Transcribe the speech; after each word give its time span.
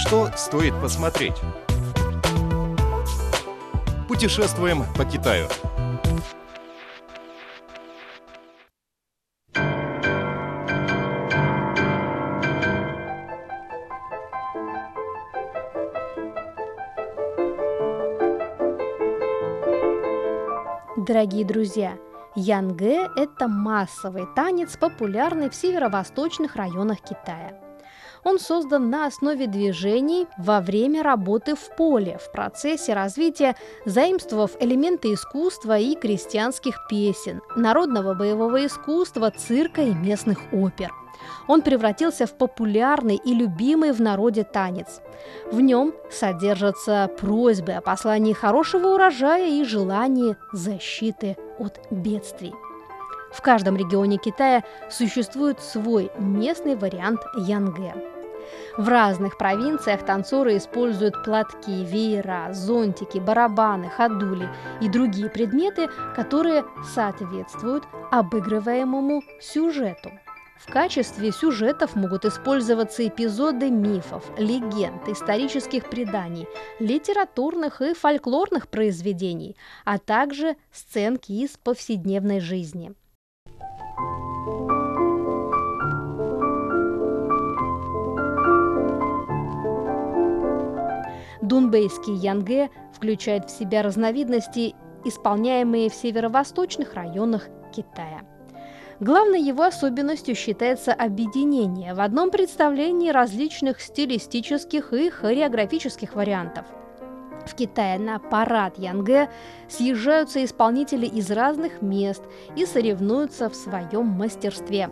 Что 0.00 0.30
стоит 0.34 0.72
посмотреть? 0.80 1.34
Путешествуем 4.08 4.84
по 4.96 5.04
Китаю. 5.04 5.46
Дорогие 20.96 21.44
друзья, 21.44 21.98
Янгэ– 22.34 23.10
это 23.16 23.48
массовый 23.48 24.24
танец, 24.34 24.78
популярный 24.78 25.50
в 25.50 25.54
северо-восточных 25.54 26.56
районах 26.56 27.00
Китая. 27.02 27.69
Он 28.24 28.38
создан 28.38 28.90
на 28.90 29.06
основе 29.06 29.46
движений 29.46 30.26
во 30.38 30.60
время 30.60 31.02
работы 31.02 31.54
в 31.54 31.76
поле, 31.76 32.18
в 32.18 32.30
процессе 32.32 32.92
развития, 32.92 33.56
заимствовав 33.86 34.52
элементы 34.60 35.14
искусства 35.14 35.78
и 35.78 35.94
крестьянских 35.94 36.86
песен, 36.88 37.40
народного 37.56 38.14
боевого 38.14 38.66
искусства, 38.66 39.30
цирка 39.30 39.82
и 39.82 39.94
местных 39.94 40.38
опер. 40.52 40.90
Он 41.46 41.62
превратился 41.62 42.26
в 42.26 42.32
популярный 42.32 43.16
и 43.16 43.34
любимый 43.34 43.92
в 43.92 44.00
народе 44.00 44.44
танец. 44.44 45.00
В 45.50 45.60
нем 45.60 45.92
содержатся 46.10 47.10
просьбы 47.20 47.72
о 47.72 47.80
послании 47.80 48.32
хорошего 48.32 48.88
урожая 48.94 49.50
и 49.50 49.64
желании 49.64 50.36
защиты 50.52 51.36
от 51.58 51.80
бедствий. 51.90 52.54
В 53.32 53.42
каждом 53.42 53.76
регионе 53.76 54.18
Китая 54.18 54.64
существует 54.90 55.60
свой 55.60 56.10
местный 56.18 56.76
вариант 56.76 57.20
янгэ. 57.36 57.94
В 58.76 58.88
разных 58.88 59.36
провинциях 59.36 60.04
танцоры 60.04 60.56
используют 60.56 61.22
платки, 61.22 61.84
веера, 61.84 62.48
зонтики, 62.52 63.18
барабаны, 63.18 63.88
ходули 63.88 64.48
и 64.80 64.88
другие 64.88 65.28
предметы, 65.28 65.88
которые 66.16 66.64
соответствуют 66.94 67.84
обыгрываемому 68.10 69.22
сюжету. 69.40 70.10
В 70.58 70.70
качестве 70.70 71.32
сюжетов 71.32 71.96
могут 71.96 72.26
использоваться 72.26 73.06
эпизоды 73.06 73.70
мифов, 73.70 74.24
легенд, 74.36 75.08
исторических 75.08 75.88
преданий, 75.88 76.46
литературных 76.78 77.80
и 77.80 77.94
фольклорных 77.94 78.68
произведений, 78.68 79.56
а 79.86 79.98
также 79.98 80.56
сценки 80.70 81.32
из 81.32 81.56
повседневной 81.56 82.40
жизни. 82.40 82.94
Дунбейский 91.50 92.14
янгэ 92.14 92.70
включает 92.94 93.46
в 93.46 93.50
себя 93.50 93.82
разновидности, 93.82 94.76
исполняемые 95.04 95.90
в 95.90 95.94
северо-восточных 95.96 96.94
районах 96.94 97.48
Китая. 97.74 98.20
Главной 99.00 99.42
его 99.42 99.64
особенностью 99.64 100.36
считается 100.36 100.92
объединение 100.92 101.92
в 101.94 102.00
одном 102.00 102.30
представлении 102.30 103.10
различных 103.10 103.80
стилистических 103.80 104.92
и 104.92 105.10
хореографических 105.10 106.14
вариантов. 106.14 106.66
В 107.46 107.54
Китае 107.54 107.98
на 107.98 108.18
парад 108.18 108.78
Янгэ 108.78 109.28
съезжаются 109.68 110.44
исполнители 110.44 111.06
из 111.06 111.30
разных 111.30 111.82
мест 111.82 112.22
и 112.56 112.66
соревнуются 112.66 113.48
в 113.48 113.54
своем 113.54 114.06
мастерстве. 114.06 114.90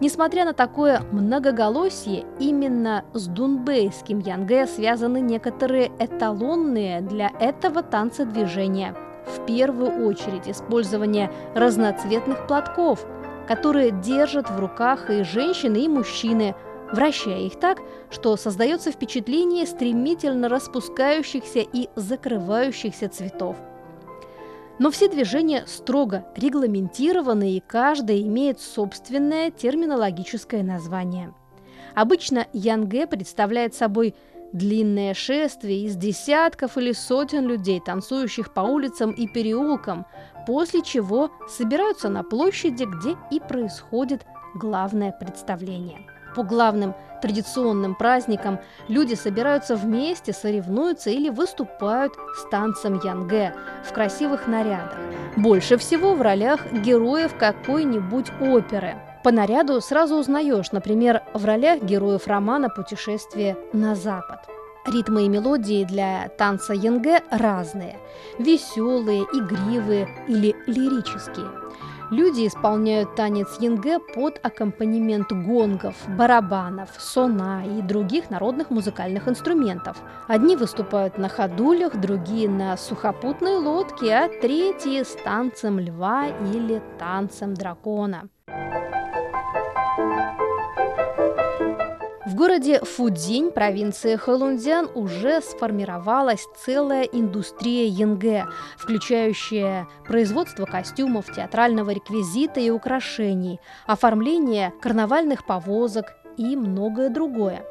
Несмотря 0.00 0.44
на 0.44 0.52
такое 0.52 1.02
многоголосие, 1.12 2.24
именно 2.38 3.04
с 3.12 3.26
дунбейским 3.26 4.20
Янгэ 4.20 4.66
связаны 4.66 5.20
некоторые 5.20 5.90
эталонные 5.98 7.00
для 7.00 7.30
этого 7.40 7.82
танца 7.82 8.24
движения. 8.24 8.94
В 9.26 9.44
первую 9.44 10.06
очередь 10.06 10.48
использование 10.48 11.32
разноцветных 11.54 12.46
платков– 12.46 13.04
которые 13.46 13.90
держат 13.90 14.50
в 14.50 14.58
руках 14.58 15.10
и 15.10 15.22
женщины, 15.22 15.84
и 15.84 15.88
мужчины, 15.88 16.54
вращая 16.92 17.40
их 17.40 17.58
так, 17.58 17.80
что 18.10 18.36
создается 18.36 18.90
впечатление 18.90 19.66
стремительно 19.66 20.48
распускающихся 20.48 21.60
и 21.60 21.88
закрывающихся 21.96 23.08
цветов. 23.08 23.56
Но 24.78 24.90
все 24.90 25.08
движения 25.08 25.64
строго 25.66 26.26
регламентированы, 26.36 27.52
и 27.52 27.62
каждое 27.66 28.20
имеет 28.22 28.60
собственное 28.60 29.50
терминологическое 29.50 30.62
название. 30.62 31.32
Обычно 31.94 32.46
янгэ 32.52 33.06
представляет 33.06 33.74
собой 33.74 34.14
длинное 34.52 35.14
шествие 35.14 35.84
из 35.84 35.96
десятков 35.96 36.76
или 36.76 36.92
сотен 36.92 37.46
людей, 37.46 37.80
танцующих 37.84 38.52
по 38.52 38.60
улицам 38.60 39.12
и 39.12 39.26
переулкам, 39.26 40.06
после 40.46 40.82
чего 40.82 41.30
собираются 41.48 42.10
на 42.10 42.22
площади, 42.22 42.84
где 42.84 43.16
и 43.30 43.40
происходит 43.40 44.26
главное 44.54 45.12
представление. 45.12 46.15
По 46.36 46.42
главным 46.42 46.94
традиционным 47.22 47.94
праздникам 47.94 48.60
люди 48.88 49.14
собираются 49.14 49.74
вместе, 49.74 50.34
соревнуются 50.34 51.08
или 51.08 51.30
выступают 51.30 52.12
с 52.36 52.50
танцем 52.50 53.00
янгэ 53.02 53.54
в 53.82 53.92
красивых 53.94 54.46
нарядах. 54.46 54.98
Больше 55.36 55.78
всего 55.78 56.14
в 56.14 56.20
ролях 56.20 56.70
героев 56.72 57.34
какой-нибудь 57.38 58.26
оперы. 58.38 58.96
По 59.24 59.32
наряду 59.32 59.80
сразу 59.80 60.16
узнаешь, 60.16 60.72
например, 60.72 61.22
в 61.32 61.42
ролях 61.46 61.82
героев 61.82 62.26
романа 62.26 62.68
«Путешествие 62.68 63.56
на 63.72 63.94
Запад». 63.94 64.40
Ритмы 64.86 65.24
и 65.24 65.28
мелодии 65.28 65.84
для 65.84 66.28
танца 66.36 66.74
янгэ 66.74 67.22
разные– 67.30 67.98
веселые, 68.38 69.22
игривые 69.22 70.06
или 70.28 70.54
лирические. 70.66 71.46
Люди 72.10 72.46
исполняют 72.46 73.16
танец 73.16 73.58
янгэ 73.58 73.98
под 74.14 74.38
аккомпанемент 74.40 75.32
гонгов, 75.32 75.96
барабанов, 76.06 76.90
сона 76.98 77.64
и 77.66 77.82
других 77.82 78.30
народных 78.30 78.70
музыкальных 78.70 79.26
инструментов. 79.26 79.96
Одни 80.28 80.54
выступают 80.54 81.18
на 81.18 81.28
ходулях, 81.28 81.96
другие 82.00 82.48
на 82.48 82.76
сухопутной 82.76 83.56
лодке, 83.56 84.14
а 84.14 84.28
третьи 84.28 85.02
с 85.02 85.16
танцем 85.24 85.80
льва 85.80 86.28
или 86.28 86.80
танцем 86.96 87.54
дракона. 87.54 88.28
В 88.46 88.85
городе 92.36 92.80
Фудзинь, 92.80 93.50
провинции 93.50 94.14
Хэлунцзян, 94.16 94.90
уже 94.94 95.40
сформировалась 95.40 96.46
целая 96.64 97.02
индустрия 97.04 97.86
янгэ, 97.88 98.44
включающая 98.76 99.88
производство 100.06 100.66
костюмов, 100.66 101.32
театрального 101.34 101.90
реквизита 101.90 102.60
и 102.60 102.70
украшений, 102.70 103.58
оформление 103.86 104.72
карнавальных 104.80 105.46
повозок 105.46 106.14
и 106.36 106.54
многое 106.56 107.08
другое. 107.08 107.64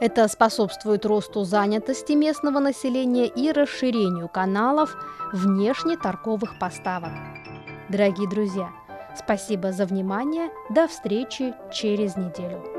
Это 0.00 0.26
способствует 0.28 1.04
росту 1.04 1.44
занятости 1.44 2.12
местного 2.12 2.60
населения 2.60 3.26
и 3.26 3.52
расширению 3.52 4.28
каналов 4.28 4.96
внешнеторговых 5.32 6.58
поставок. 6.58 7.12
Дорогие 7.88 8.28
друзья, 8.28 8.70
спасибо 9.16 9.72
за 9.72 9.84
внимание. 9.84 10.50
До 10.70 10.88
встречи 10.88 11.54
через 11.72 12.16
неделю. 12.16 12.71